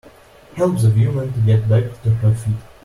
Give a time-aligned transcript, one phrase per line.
[0.55, 2.55] Help the woman get back to her feet.